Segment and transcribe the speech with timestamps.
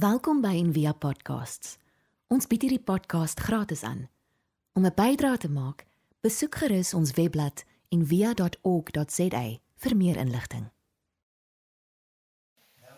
[0.00, 1.74] Welkom by Envia Podcasts.
[2.32, 4.06] Ons bied hierdie podcast gratis aan.
[4.72, 5.84] Om 'n bydrae te maak,
[6.24, 9.42] besoek gerus ons webblad en via.org.za
[9.82, 10.70] vir meer inligting.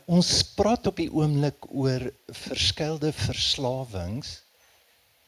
[0.06, 4.44] Ons praat op die oomblik oor verskeilde verslawings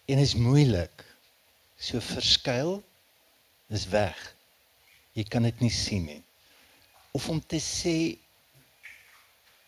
[0.05, 1.05] en is moeilik.
[1.77, 2.85] So verskeil
[3.67, 4.37] is weg.
[5.13, 6.23] Jy kan dit nie sien nie.
[7.11, 8.19] Of om te sê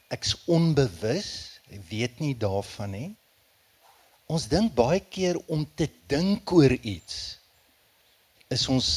[0.08, 1.55] ek's onbewus,
[1.88, 3.10] weet nie daarvan nie.
[4.26, 7.38] Ons dink baie keer om te dink oor iets
[8.50, 8.88] is ons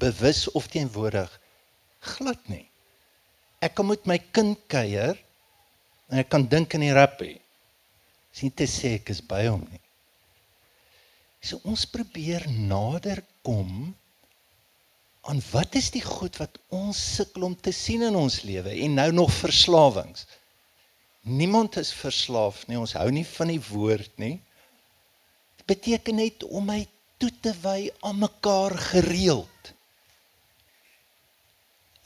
[0.00, 1.30] bewus of teenwoordig
[2.16, 2.64] glad nie.
[3.60, 5.16] Ek kan met my kind kuier
[6.10, 7.36] en ek kan dink aan die rappie.
[8.32, 9.82] Sien te sê ek is by hom nie.
[11.44, 13.92] So ons probeer nader kom
[15.28, 18.96] aan wat is die goed wat ons sukkel om te sien in ons lewe en
[18.96, 20.24] nou nog verslawings.
[21.20, 22.78] Niemand is verslaaf nie.
[22.80, 24.38] Ons hou nie van die woord nie.
[25.60, 26.80] Dit beteken net om my
[27.20, 29.72] toe te wy aan mekaar gereeld.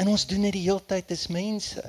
[0.02, 1.82] En ons doen dit die hele tyd as mense.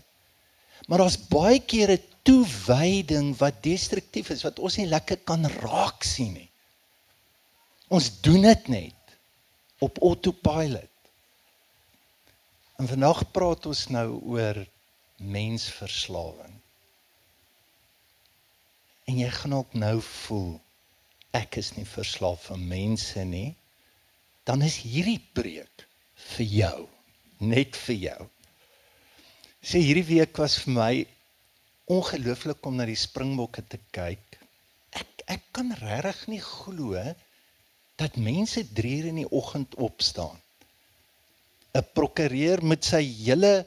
[0.86, 6.34] Maar daar's baie kere toewyding wat destruktief is wat ons nie lekker kan raak sien
[6.38, 6.50] nie.
[7.94, 9.16] Ons doen dit net
[9.86, 10.92] op autopilot.
[12.82, 14.60] En vandag praat ons nou oor
[15.22, 16.55] mensverslawing.
[19.06, 20.56] En jy gaan ook nou voel
[21.36, 23.56] ek is nie verslaaf aan mense nie.
[24.48, 25.86] Dan is hierdie preek
[26.36, 26.80] vir jou
[27.44, 28.22] net vir jou.
[29.66, 30.94] Sê hierdie week was vir my
[31.92, 34.40] ongelooflik om na die springbokke te kyk.
[34.96, 37.02] Ek ek kan regtig nie glo
[38.00, 40.38] dat mense 3 uur in die oggend opstaan.
[41.76, 43.66] 'n Prokureur met sy hele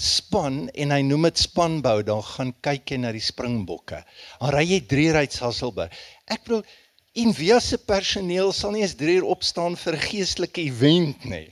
[0.00, 4.00] span en hy noem dit spanbou, dan gaan kyk jy na die springbokke.
[4.40, 5.96] Dan ry jy 3 uur uit Sasolburg.
[6.26, 6.64] Ek bedoel
[7.20, 11.48] en wie se personeel sal nie eens 3 uur opstaan vir 'n geestelike event nie.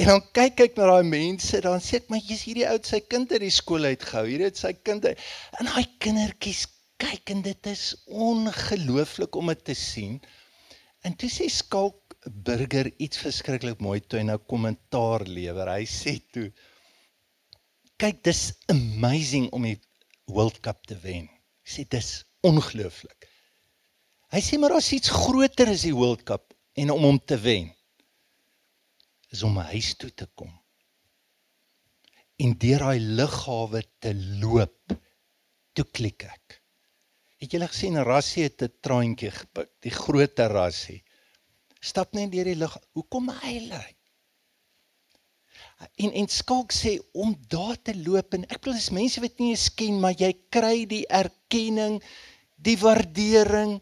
[0.00, 3.00] En dan kyk ek na daai mense, dan sê ek maar jy's hierdie ou sy
[3.04, 4.24] kind uit die skool uitgehou.
[4.26, 5.18] Hierdie het sy kind uit.
[5.60, 6.66] En daai kindertjies
[7.00, 10.16] kyk en dit is ongelooflik om dit te sien.
[11.04, 15.70] En toe sê Skalk Burger iets verskriklik mooi toe nou kommentaar lewer.
[15.72, 16.50] Hy sê toe
[18.00, 18.42] kyk dis
[18.72, 19.78] amazing om die
[20.28, 21.28] World Cup te wen.
[21.64, 23.28] Sê dis ongelooflik.
[24.30, 27.70] Hy sê maar daar's iets groter as die World Cup en om hom te wen
[29.30, 30.50] is om huis toe te kom.
[32.40, 34.94] En deur daai lughawe te loop,
[35.76, 36.56] toe klik ek.
[37.40, 41.02] Het julle gesien Rassie het 'n traantjie gepik, die groot Rassie.
[41.80, 42.76] Stap net deur die lug.
[42.92, 43.84] Hoekom hy lê?
[46.04, 49.54] En en skalk sê om daar te loop en ek bedoel dis mense wat nie
[49.54, 51.96] eens ken maar jy kry die erkenning,
[52.60, 53.78] die waardering,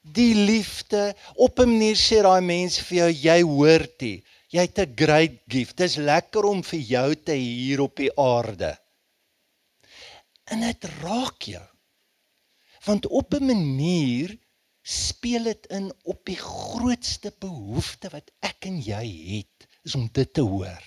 [0.00, 1.10] die liefde.
[1.34, 4.22] Op 'n manier sê daai mense vir jou jy hoort dit.
[4.50, 5.76] Jy het 'n great gift.
[5.76, 8.78] Dis lekker om vir jou te hier op die aarde.
[10.44, 11.66] En dit raak jou.
[12.84, 14.38] Want op 'n manier
[14.90, 19.04] speel dit in op die grootste behoefte wat ek en jy
[19.36, 20.82] het, is om dit te hoor.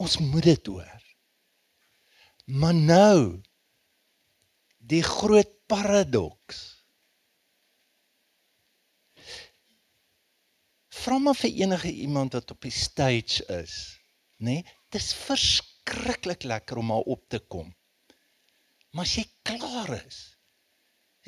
[0.00, 1.06] Ons moet dit hoor.
[2.48, 3.20] Maar nou
[4.90, 6.62] die groot paradoks
[11.00, 13.76] vra maar vir enige iemand wat op die stage is,
[14.40, 14.60] nê?
[14.60, 17.70] Nee, dis verskriklik lekker om maar op te kom.
[18.90, 20.18] Maar as jy klaar is,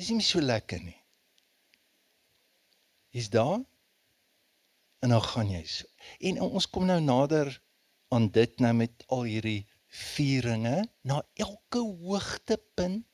[0.03, 0.99] is dit nie so lekker nie.
[3.15, 3.61] Is daar?
[5.03, 5.87] En dan gaan jy so.
[6.19, 7.51] En ons kom nou nader
[8.13, 9.61] aan dit nou met al hierdie
[9.93, 13.05] vieringe na elke hoogtepunt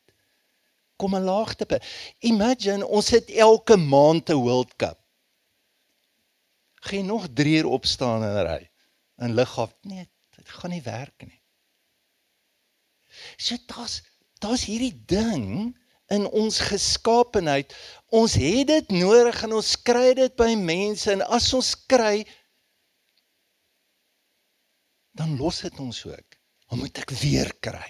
[1.00, 1.84] kom 'n laagtepunt.
[2.20, 5.00] Imagine ons het elke maand 'n World Cup
[6.80, 8.72] gaan nog 3 uur opstaan en ry
[9.18, 9.74] in lughawe.
[9.82, 11.42] Nee, dit gaan nie werk nie.
[13.36, 14.04] So daar's
[14.40, 15.76] daar's hierdie ding
[16.10, 17.74] in ons geskaapenheid.
[18.10, 22.26] Ons het dit nodig en ons kry dit by mense en as ons kry
[25.20, 26.38] dan los dit ons ook.
[26.70, 27.90] Dan moet ek weer kry.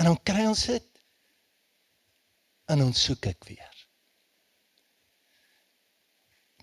[0.00, 0.88] En dan kry ons dit
[2.72, 3.68] en ons soek ek weer.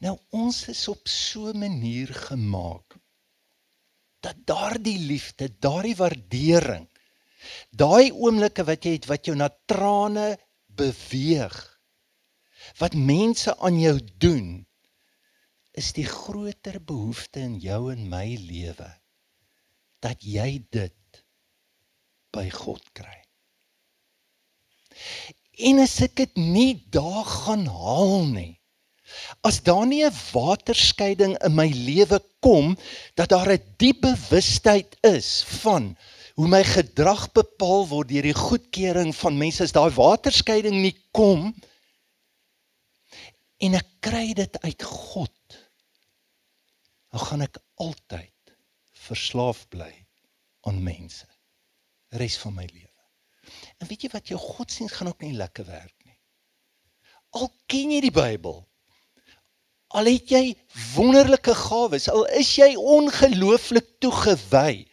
[0.03, 2.97] Nou ons is op so 'n manier gemaak
[4.19, 6.87] dat daardie liefde, daardie waardering,
[7.71, 10.37] daai oomblikke wat jy het wat jou na trane
[10.67, 11.57] beweeg,
[12.79, 14.49] wat mense aan jou doen,
[15.79, 18.89] is die groter behoefte in jou en my lewe
[20.03, 21.23] dat jy dit
[22.35, 23.17] by God kry.
[25.69, 28.53] En as ek dit nie daar gaan haal nie.
[29.43, 32.77] As daar nie 'n waterskeiding in my lewe kom
[33.15, 35.97] dat daar 'n diep bewustheid is van
[36.39, 41.49] hoe my gedrag bepaal word deur die goedkeuring van mense as daai waterskeiding nie kom
[43.59, 45.57] en ek kry dit uit God
[47.11, 48.55] dan gaan ek altyd
[49.09, 49.91] verslaaf bly
[50.69, 51.27] aan mense
[52.21, 52.87] res van my lewe.
[53.77, 56.17] En weet jy wat jou godsdienst gaan ook nie lekker werk nie.
[57.37, 58.63] Al ken jy die Bybel,
[59.97, 60.43] al het jy
[60.95, 64.88] wonderlike gawes, al is jy ongelooflik toegewy,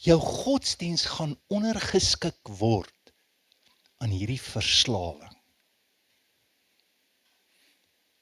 [0.00, 3.12] jou godsdiens gaan ondergeskik word
[4.00, 5.36] aan hierdie verslawing.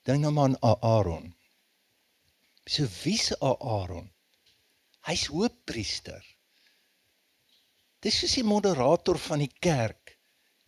[0.08, 1.30] Dink nou maar aan Aaron.
[2.66, 4.10] So wie's Aaron?
[5.06, 6.24] Hy's hoofpriester.
[8.02, 10.16] Dis soos die moderator van die kerk.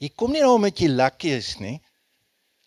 [0.00, 1.76] Jy kom nie daar omdat jy lekker is nie.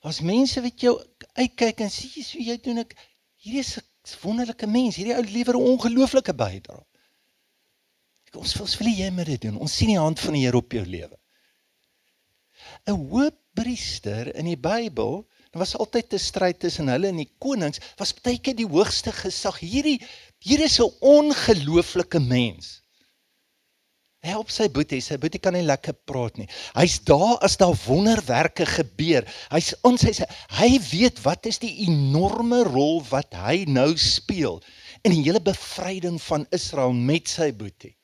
[0.03, 0.97] As mense wat jou
[1.39, 2.95] uitkyk en sê jy so jy doen ek
[3.43, 4.99] hierdie is 'n wonderlike mens.
[4.99, 6.83] Hierdie ou lewer 'n ongelooflike bydrae.
[8.39, 9.59] Ons wil vir jy moet dit doen.
[9.61, 11.17] Ons sien die hand van die Here op jou lewe.
[12.87, 17.79] 'n Hoofpriester in die Bybel, daar was altyd 'n stryd tussen hulle en die konings,
[17.97, 19.59] was baie keer die hoogste gesag.
[19.59, 19.99] Hierdie
[20.39, 22.81] hier is 'n ongelooflike mens.
[24.23, 26.47] Hy help sy boetie, sy boetie kan nie lekker praat nie.
[26.77, 29.27] Hy's daar as daar wonderwerke gebeur.
[29.51, 30.27] Hy's ons hy sê
[30.59, 34.61] hy weet wat is die enorme rol wat hy nou speel
[35.03, 37.97] in die hele bevryding van Israel met sy boetie.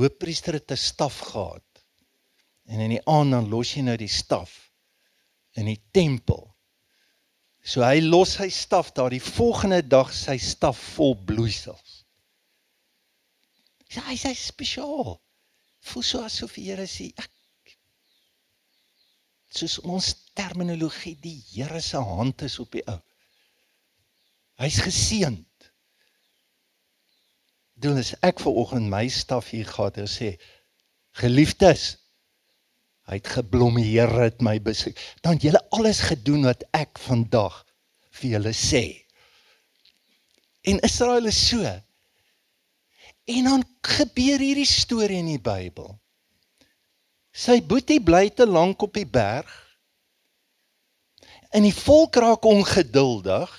[0.00, 1.84] Hoofpriester het 'n staf gehad.
[2.64, 4.70] En in die aand dan los jy nou die staf
[5.52, 6.56] in die tempel.
[7.64, 12.04] So hy los sy staf daar die volgende dag sy staf vol bloeisels.
[13.88, 15.20] Ja, hy sê spesiaal.
[15.80, 17.30] Voel so asof die Here sê ek
[19.54, 22.98] soos ons terminologie die Here se hand is op die ou.
[24.58, 25.36] Hy's geseën
[27.74, 30.34] doen is ek ver oggend my staf hier gehad en sê
[31.20, 31.94] geliefdes
[33.08, 37.64] hy het geblom die Here het my besoek dan julle alles gedoen wat ek vandag
[38.14, 38.84] vir julle sê.
[40.64, 41.60] En Israel is so.
[43.24, 45.90] En dan gebeur hierdie storie in die Bybel.
[47.34, 49.50] Sy boetie bly te lank op die berg.
[51.52, 53.50] En die volk raak ongeduldig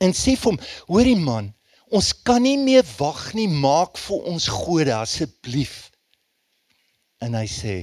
[0.00, 1.50] en sê vir hom hoorie man
[1.90, 5.90] Ons kan nie meer wag nie, maak vir ons gode asseblief.
[7.20, 7.76] En hy sê: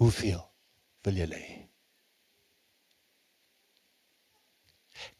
[0.00, 0.40] Hoeveel
[1.04, 1.58] wil julle hê?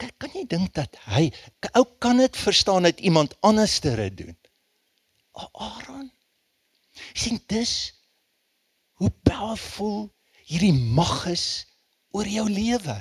[0.00, 1.28] Kan kan jy dink dat hy
[1.76, 4.36] ou kan dit verstaan dat iemand anders dit doen?
[5.34, 6.10] Aaron.
[7.14, 7.92] sien dis
[9.02, 10.14] hoe powerful
[10.46, 11.66] hierdie mag is
[12.14, 12.96] oor jou lewe.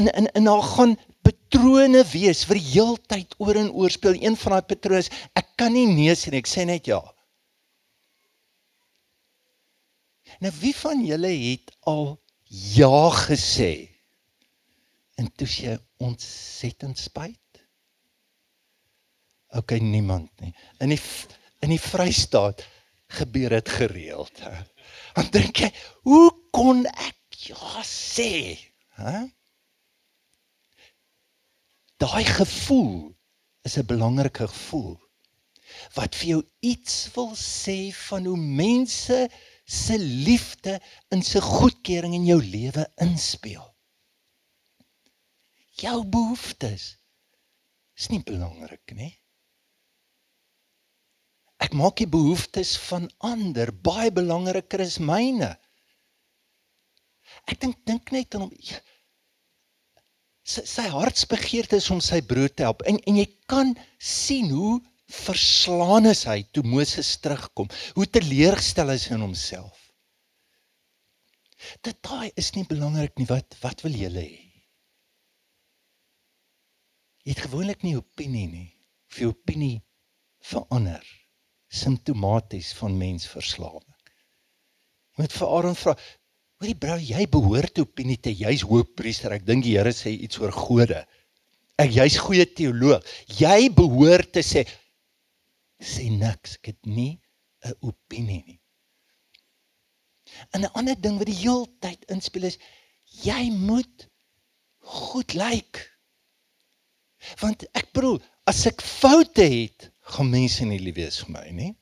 [0.00, 4.16] En in in daar gaan patrone wees vir die heeltyd oor en oor speel.
[4.16, 5.04] Een van daai patrone
[5.38, 6.40] ek kan nie nee sê nie.
[6.40, 7.00] Ek sê net ja.
[10.40, 12.14] Nou wie van julle het al
[12.48, 13.72] ja gesê?
[15.20, 17.36] En toe jy ontsettend spyt.
[19.58, 20.54] Ok niemand nie.
[20.80, 21.02] In die
[21.60, 22.64] in die vrystaat
[23.10, 24.40] gebeur dit gereeld
[25.14, 25.68] dan dink jy
[26.08, 28.30] hoe kon ek ja sê
[28.96, 29.02] hè?
[29.02, 29.26] huh?
[32.00, 33.12] Daai gevoel
[33.68, 34.96] is 'n belangrike gevoel
[35.94, 39.18] wat vir jou iets wil sê van hoe mense
[39.64, 40.80] se liefde
[41.14, 43.66] in se goedkeuring in jou lewe inspel.
[45.82, 46.98] Jou behoeftes
[47.94, 49.12] is nie belangrik nie.
[51.60, 55.52] Ek maak die behoeftes van ander baie belangriker as myne.
[57.44, 58.56] Ek dink dink net aan hom
[60.50, 62.84] sy, sy hartsbegeerte is om sy broer te help.
[62.90, 64.78] En en jy kan sien hoe
[65.10, 67.70] verslaan is hy toe Moses terugkom.
[67.98, 69.76] Hoe teleurgestel is in homself.
[71.84, 73.28] Dit daai is nie belangrik nie.
[73.30, 74.28] Wat wat wil jy hê?
[77.26, 78.68] Jy het gewoonlik nie opinie nie.
[79.10, 79.80] Of jou opinie
[80.46, 81.04] verander
[81.70, 83.86] simptomaties van mensverslawing.
[85.14, 85.94] Jy moet vir Aaron vra
[86.60, 89.32] Hoorie bro, jy behoort opinie te jy's hoofpriester.
[89.32, 90.98] Ek dink die Here sê iets oor gode.
[91.80, 93.06] Ek jy's goeie teoloog.
[93.38, 94.66] Jy behoort te sê
[95.80, 96.58] sê niks.
[96.60, 97.16] Ek het nie
[97.64, 98.58] 'n opinie nie.
[100.52, 102.58] En 'n ander ding wat die heeltyd inspel is
[103.24, 104.06] jy moet
[104.84, 105.80] goed lyk.
[107.40, 111.72] Want ek bedoel, as ek foute het, gaan mense nie lief wees vir my nie.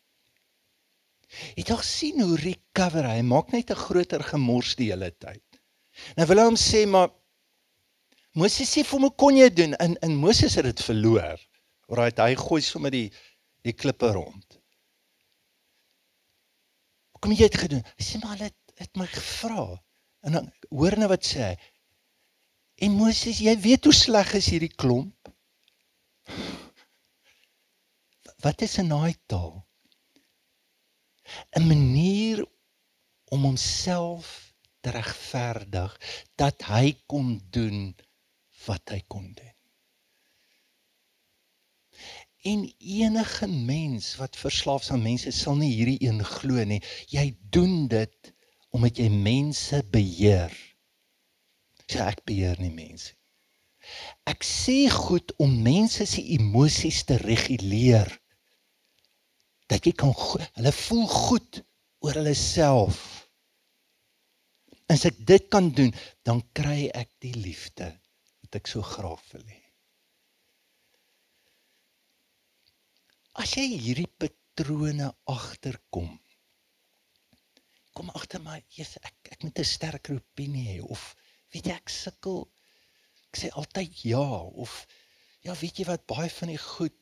[1.56, 5.44] Jy tog sien hoe recover hy maak net 'n groter gemors die hele tyd.
[6.16, 7.10] Nou wil hy hom sê maar
[8.38, 11.38] Moses sê vir hom kon jy doen in in Moses het dit verloor.
[11.88, 13.10] Right, hy gooi sommer die
[13.64, 14.58] die klippe rond.
[17.20, 17.84] Kom jy het gedoen?
[17.98, 19.64] Hy sê maar hulle het, het my gevra.
[20.22, 21.54] En dan hoor nou wat sê hy.
[22.86, 25.32] En Moses, jy weet hoe sleg is hierdie klomp.
[28.44, 29.67] Wat is 'n naai taal?
[31.58, 32.46] 'n Manier
[33.28, 36.00] om homself te regverdig
[36.34, 37.96] dat hy kon doen
[38.66, 39.54] wat hy kon doen.
[42.42, 46.80] En enige mens wat verslaaf is aan mense sal nie hierdie een glo nie.
[47.10, 48.32] Jy doen dit
[48.70, 50.54] omdat jy mense beheer.
[51.88, 53.16] Sê ek beheer nie mense.
[54.28, 58.10] Ek sê goed om mense se emosies te reguleer.
[59.68, 61.62] Dat jy kan hulle voel goed
[62.04, 62.98] oor hulle self.
[64.88, 65.92] As ek dit kan doen,
[66.24, 67.90] dan kry ek die liefde
[68.40, 69.60] wat ek so graag wil hê.
[73.38, 76.08] As jy hierdie patrone agterkom.
[77.94, 81.14] Kom agter my, Jesus, ek ek moet 'n sterker opinie hê of
[81.52, 82.48] weet jy ek sukkel.
[83.28, 84.24] Ek sê altyd ja
[84.64, 84.86] of
[85.44, 86.96] ja, weet jy wat baie van die goed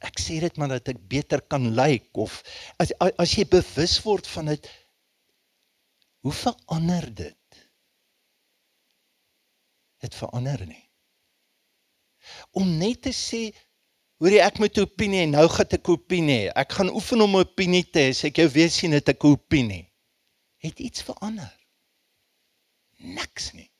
[0.00, 2.42] ek sê dit maar dat ek beter kan lyk like, of
[2.82, 4.70] as as jy bewus word van dit
[6.24, 7.60] hoe verander dit?
[10.00, 10.82] Dit verander nie.
[12.56, 13.52] Om net te sê
[14.22, 15.26] Hoorie ek moet 'n opinie hê.
[15.28, 16.52] Nou gaan ek 'n opinie hê.
[16.62, 18.10] Ek gaan oefen om 'n opinie te hê.
[18.14, 19.84] Sê ek jou weet sien dit 'n opinie.
[20.64, 21.52] Het iets verander?
[22.98, 23.73] Niks nie.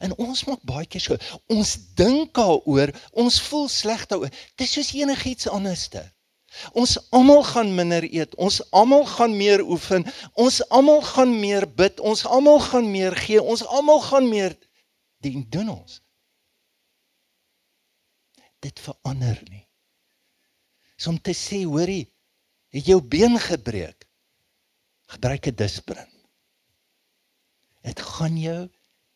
[0.00, 1.18] En ons maak baie keer so.
[1.52, 4.32] Ons dink daaroor, ons voel sleg daaroor.
[4.56, 6.04] Dit is soos enigiets anderste.
[6.72, 8.34] Ons almal gaan minder eet.
[8.38, 10.06] Ons almal gaan meer oefen.
[10.38, 12.00] Ons almal gaan meer bid.
[12.00, 13.42] Ons almal gaan meer gee.
[13.42, 14.54] Ons almal gaan meer
[15.24, 16.00] dien doen ons.
[18.62, 19.64] Dit verander nie
[21.04, 22.06] is om te sê, hoorie,
[22.74, 24.06] het jou been gebreek.
[25.12, 26.10] Gebruik 'n disprin.
[27.82, 28.70] Dit gaan jou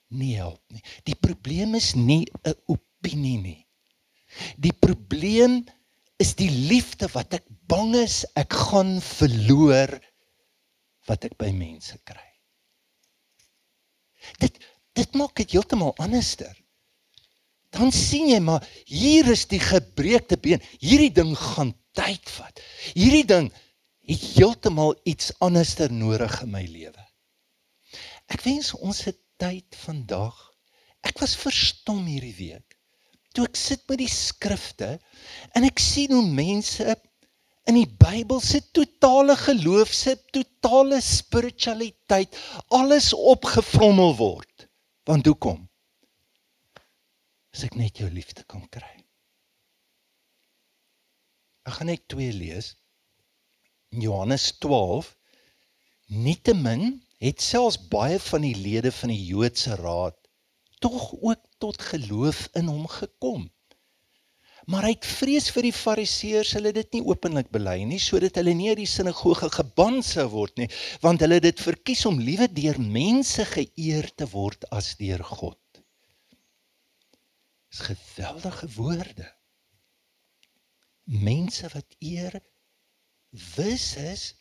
[0.08, 0.82] nie help nie.
[1.04, 3.66] Die probleem is nie 'n opinie nie.
[4.56, 5.64] Die probleem
[6.18, 10.00] is die liefde wat ek bang is ek gaan verloor
[11.06, 12.28] wat ek by mense kry.
[14.38, 14.58] Dit
[14.94, 16.56] dit maak dit heeltemal anderster
[17.76, 20.62] dan sien jy maar hier is die gebreekte been.
[20.80, 22.62] Hierdie ding gaan tyd vat.
[22.94, 23.50] Hierdie ding
[24.08, 27.04] het heeltemal iets anderster nodig in my lewe.
[28.32, 30.36] Ek wens ons het tyd vandag.
[31.06, 32.76] Ek was verstom hierdie week.
[33.34, 34.96] Toe ek sit met die skrifte
[35.54, 36.96] en ek sien hoe mense
[37.68, 42.36] in die Bybel se totale geloof, se totale spiritualiteit
[42.74, 44.68] alles opgevrommel word.
[45.08, 45.68] Want hoekom?
[47.58, 48.92] as ek net jou liefde kan kry.
[51.66, 52.76] Ek gaan net twee lees.
[53.90, 55.14] In Johannes 12
[56.08, 60.16] Nietemin het selfs baie van die lede van die Joodse raad
[60.78, 63.48] tog ook tot geloof in hom gekom.
[64.70, 68.54] Maar hy het vrees vir die fariseërs, hulle dit nie openlik bely nie sodat hulle
[68.54, 70.68] nie uit die sinagoge geban sou word nie,
[71.02, 75.58] want hulle het dit verkies om liewe deur mense geëer te word as deur God
[77.70, 79.34] is geweldige woorde.
[81.04, 82.40] Mense wat eer
[83.30, 84.34] wis is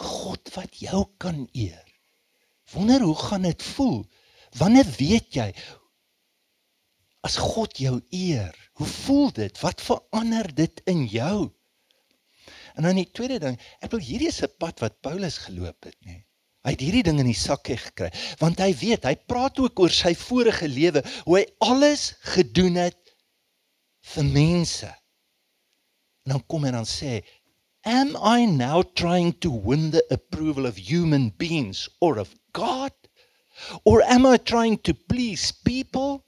[0.00, 1.84] God wat jou kan eer.
[2.72, 4.02] Wonder hoe gaan dit voel?
[4.58, 5.48] Wanneer weet jy
[7.26, 8.54] as God jou eer?
[8.80, 9.60] Hoe voel dit?
[9.60, 11.50] Wat verander dit in jou?
[12.78, 15.96] En dan die tweede ding, ek wil hierdie is 'n pad wat Paulus geloop het,
[16.06, 16.22] nê.
[16.64, 19.92] Hy het hierdie ding in die sakkie gekry want hy weet, hy praat ook oor
[19.92, 23.14] sy vorige lewe hoe hy alles gedoen het
[24.14, 24.90] vir mense.
[26.26, 27.22] En dan kom hy dan sê,
[27.84, 32.92] "Am I now trying to win the approval of human beings or of God?
[33.84, 36.24] Or am I trying to please people?"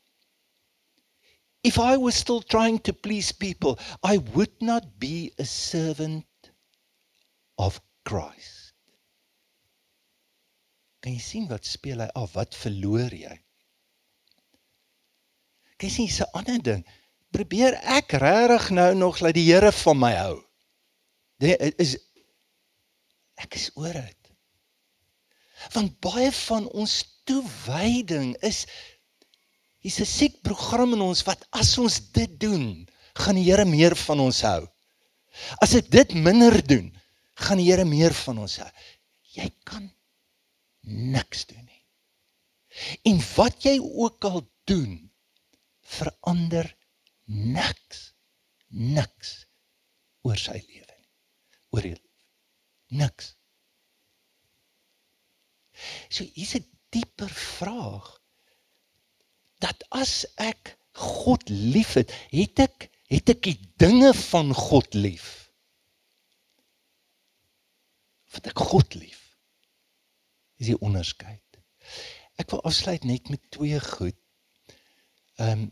[1.62, 6.26] If I was still trying to please people, I would not be a servant
[7.56, 8.74] of Christ.
[11.02, 12.34] Kan jy sien wat speel hy af?
[12.38, 13.34] Wat verloor jy?
[15.78, 16.84] Kan jy sien 'n ander ding.
[17.34, 20.42] Probeer ek regtig nou nog laat die Here van my hou?
[21.42, 21.96] Dit is
[23.42, 24.30] ek is oor dit.
[25.74, 28.64] Want baie van ons toewyding is
[29.82, 32.86] Hier's 'n siek program in ons wat as ons dit doen,
[33.18, 34.60] gaan die Here meer van ons hou.
[35.58, 36.92] As ek dit minder doen,
[37.34, 38.70] gaan die Here meer van ons hou.
[39.34, 39.90] Jy kan
[40.86, 41.82] niks doen nie.
[43.10, 45.10] En wat jy ook al doen,
[45.98, 46.70] verander
[47.26, 48.12] niks.
[48.70, 49.34] Niks
[50.22, 50.91] oor sy lewe
[51.72, 51.98] Oor jou
[52.92, 53.32] niks.
[56.12, 58.20] So hier's 'n dieper vraag
[59.64, 65.52] dat as ek God liefhet, het ek het ek die dinge van God lief.
[68.32, 69.20] Wat ek God lief.
[70.56, 71.60] Is die onderskeid.
[72.40, 74.18] Ek wil afsluit net met twee goed.
[75.40, 75.70] Ehm um,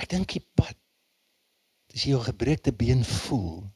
[0.00, 0.76] ek dink die pad
[1.92, 3.66] as jy jou gebreekte been voel,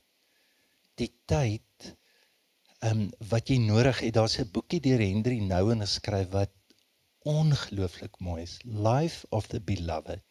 [1.00, 1.94] die tyd
[2.84, 6.52] ehm um, wat jy nodig het, daar's 'n boekie deur Henry Nouwen geskryf wat
[7.24, 10.22] ongelooflik mooi is, Life of the Beloved.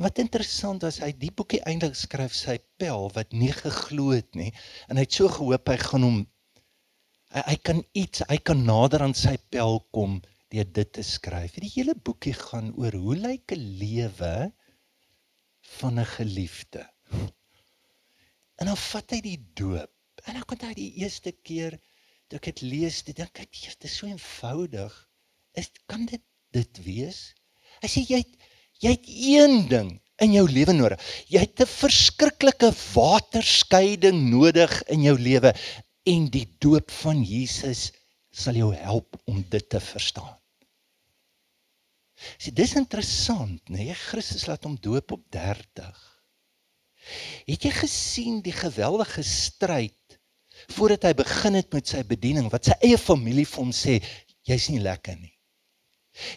[0.00, 4.48] Wat interessant was, hy die boekie eintlik skryf sy pel wat nie geglo het nie
[4.88, 6.20] en hy het so gehoop hy gaan hom
[7.34, 11.58] hy, hy kan iets, hy kan nader aan sy pel kom deur dit te skryf.
[11.62, 14.34] Die hele boekie gaan oor hoe lyk 'n lewe
[15.78, 16.88] van 'n geliefde.
[18.60, 19.92] En dan vat hy die doop.
[20.28, 21.78] En kon hy die eerste keer
[22.28, 24.92] toe ek dit lees, dit dink ek dit is so eenvoudig.
[25.58, 26.22] Is kan dit
[26.54, 27.30] dit wees?
[27.80, 28.50] Hy sê jy het
[28.80, 29.88] Jy het een ding
[30.24, 31.00] in jou lewe nodig.
[31.28, 35.52] Jy het 'n verskriklike waterskeiding nodig in jou lewe
[36.08, 37.92] en die doop van Jesus
[38.32, 40.36] sal jou help om dit te verstaan.
[42.38, 43.84] Sien, dis interessant, né?
[43.84, 43.94] Nee?
[43.94, 46.09] Christus laat hom doop op 30.
[47.48, 50.18] Het jy gesien die geweldige stryd
[50.76, 53.96] voordat hy begin het met sy bediening wat sy eie familie vir hom sê
[54.46, 55.32] jy's nie lekker nie.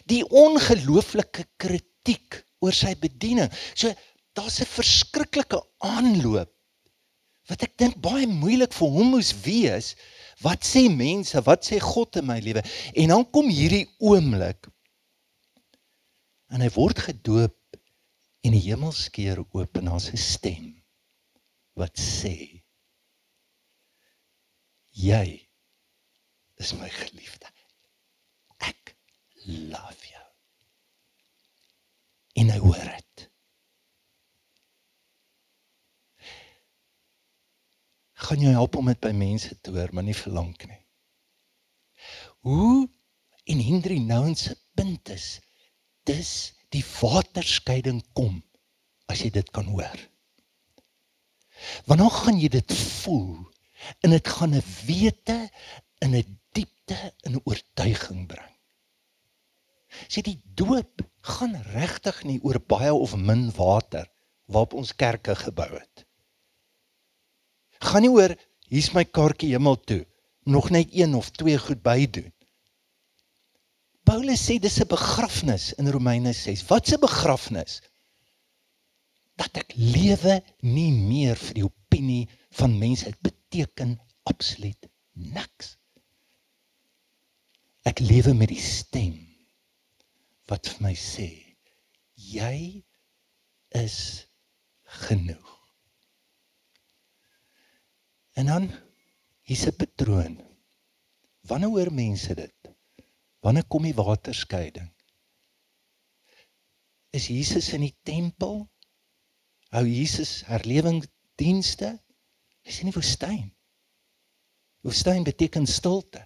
[0.08, 3.50] Die ongelooflike kritiek oor sy bediening.
[3.74, 3.92] So
[4.34, 6.50] daar's 'n verskriklike aanloop
[7.48, 9.94] wat ek dink baie moeilik vir hom moes wees.
[10.40, 11.40] Wat sê mense?
[11.44, 12.62] Wat sê God in my lewe?
[12.94, 14.70] En dan kom hierdie oomblik
[16.54, 17.54] en hy word gedoop
[18.44, 20.66] en die hemel skeur oop en daar's 'n stem
[21.80, 22.62] wat sê
[24.94, 25.28] jy
[26.62, 27.48] is my geliefde.
[28.58, 28.96] Ek
[29.46, 30.24] love you
[32.34, 33.28] en hy hoor dit.
[38.24, 40.80] Gaan jy help om dit by mense te hoor, maar nie vir lank nie.
[42.46, 42.88] Hoe
[43.44, 45.38] en Hendrie Nouwen se punt is,
[46.08, 46.30] dis
[46.74, 48.42] die waterskeiding kom
[49.10, 50.00] as jy dit kan hoor.
[51.86, 53.44] Want dan gaan jy dit voel
[54.02, 55.38] en dit gaan 'n wete
[56.04, 58.52] in 'n diepte in 'n oortuiging bring.
[60.08, 64.10] Sê die doop gaan regtig nie oor baie of min water
[64.46, 66.04] waarop ons kerke gebou het.
[67.80, 68.34] Gaan nie oor
[68.68, 70.06] hier's my kaartjie hemel toe,
[70.44, 72.33] nog net een of twee goed by doen.
[74.04, 76.66] Paulus sê dis 'n begrafnis in Romeine 6.
[76.68, 77.80] Wat 'n begrafnis?
[79.40, 83.04] Dat ek lewe nie meer vir die opinie van mense.
[83.04, 85.76] Dit beteken absoluut niks.
[87.84, 89.16] Ek lewe met die stem
[90.48, 91.28] wat vir my sê
[92.14, 92.84] jy
[93.74, 94.26] is
[95.00, 95.50] genoeg.
[98.34, 98.70] En dan
[99.42, 100.34] hier's 'n patroon.
[101.48, 102.73] Wanneer hoor mense dit?
[103.44, 104.88] Wanneer kom die waterskeiding?
[107.14, 108.64] Is Jesus in die tempel?
[109.74, 111.98] Hou Jesus herlewingsdienste?
[112.64, 113.50] Is in die woestyn.
[114.84, 116.24] Woestyn beteken stilte.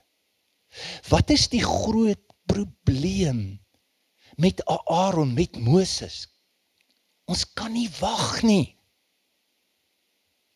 [1.09, 3.59] Wat is die groot probleem
[4.39, 6.29] met Aaron, met Moses.
[7.25, 8.77] Ons kan nie wag nie.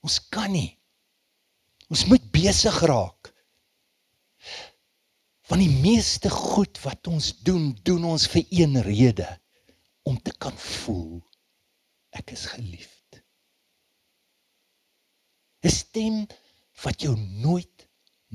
[0.06, 0.78] Ons kan nie.
[1.90, 3.31] Ons moet besig raak.
[5.52, 9.26] Want die meeste goed wat ons doen, doen ons vir een rede
[10.08, 11.18] om te kan voel
[12.16, 13.18] ek is geliefd.
[15.60, 16.16] 'n Stem
[16.84, 17.12] wat jou
[17.44, 17.84] nooit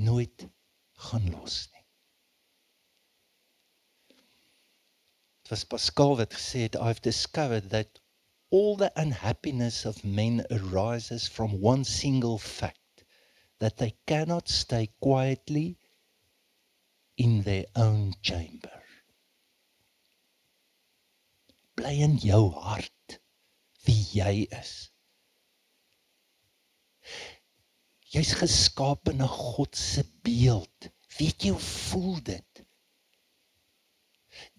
[0.10, 0.46] nooit
[1.08, 1.86] gaan los nie.
[5.42, 8.00] Dit was Pascal wat gesê het I've discovered that
[8.54, 13.06] all the unhappiness of men arises from one single fact
[13.58, 15.80] that they cannot stay quietly
[17.18, 18.82] in their own chamber.
[21.76, 23.20] Bly in jou hart
[23.86, 24.92] wie jy is.
[28.14, 30.90] Jy's geskaap in 'n God se beeld.
[31.18, 32.64] Weet jy hoe voel dit?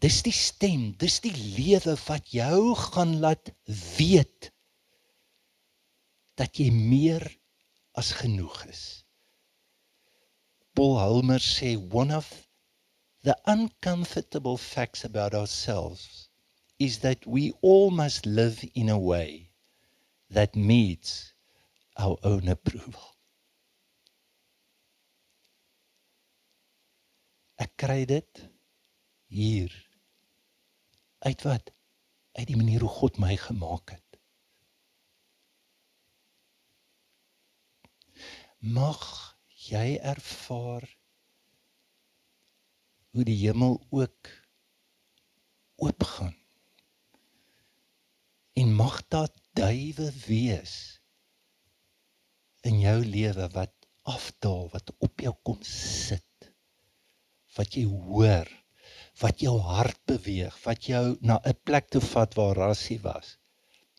[0.03, 3.53] Dis die stem, dis die lewe wat jou gaan laat
[3.97, 4.51] weet
[6.39, 7.25] dat jy meer
[7.99, 8.83] as genoeg is.
[10.75, 12.48] Paul Halmer sê one of
[13.23, 16.29] the uncomfortable facts about ourselves
[16.79, 19.51] is that we all must live in a way
[20.31, 21.35] that meets
[21.97, 23.17] our own approval.
[27.59, 28.45] Ek kry dit
[29.27, 29.73] hier
[31.27, 31.73] uit wat
[32.39, 34.21] uit die manier hoe God my gemaak het.
[38.63, 39.03] Mag
[39.67, 40.87] jy ervaar
[43.19, 44.29] hoe die hemel ook
[45.83, 46.37] oopgaan.
[48.55, 50.75] En mag daar duwe wees
[52.63, 53.75] in jou lewe wat
[54.07, 56.51] afdaal, wat op jou kom sit.
[57.59, 58.47] Wat jy hoor,
[59.19, 63.35] wat jou hart beweeg, wat jou na 'n plek toe vat waar rassie was.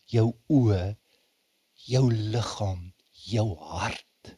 [0.08, 0.96] Jou oë,
[1.92, 4.36] jou liggaam, jou hart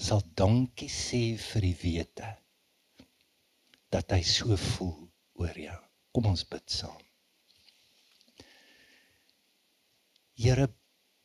[0.00, 2.38] sal dankie sê vir die wete
[3.90, 4.98] dat hy so voel
[5.40, 5.78] oor jou.
[6.14, 7.00] Kom ons bid saam.
[10.40, 10.66] Here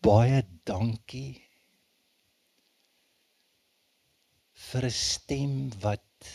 [0.06, 1.42] baie dankie
[4.68, 5.54] vir 'n stem
[5.86, 6.32] wat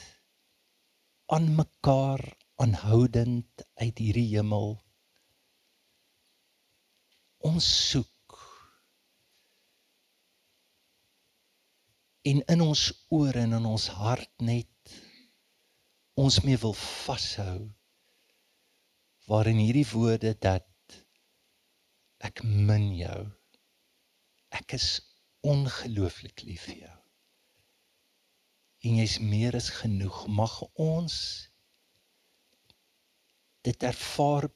[1.34, 2.22] aan mekaar
[2.62, 4.74] aanhoudend uit hierdie hemel
[7.50, 8.36] ons soek
[12.32, 12.82] en in ons
[13.20, 14.96] ore en in ons hart net
[16.20, 17.60] ons mee wil vashou
[19.30, 20.66] waarin hierdie woorde dat
[22.20, 23.20] Ek min jou.
[24.52, 24.88] Ek is
[25.46, 26.96] ongelooflik lief vir jou.
[28.88, 30.26] En jy's meer as genoeg.
[30.28, 31.16] Mag ons
[33.64, 34.48] dit ervaar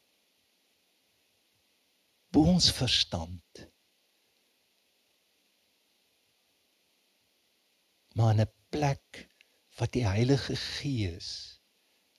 [2.34, 3.64] bo ons verstand.
[8.18, 9.24] Maar 'n plek
[9.78, 11.53] wat die Heilige Gees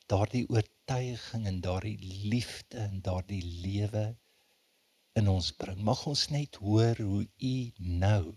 [0.05, 1.97] daardie oortuiging en daardie
[2.29, 4.05] liefde en daardie lewe
[5.13, 5.79] in ons bring.
[5.81, 8.35] Mag ons net hoor hoe U nou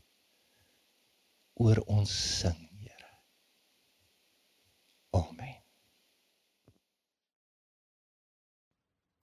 [1.58, 3.10] oor ons sing, Here.
[5.10, 5.56] Amen.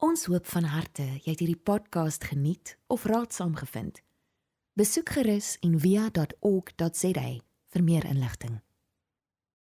[0.04, 4.04] Ons hoop van harte jy het hierdie podcast geniet of raadsaam gevind.
[4.76, 7.30] Besoek gerus en via.ok.za
[7.76, 8.65] vir meer inligting.